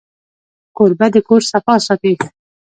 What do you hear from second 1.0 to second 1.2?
د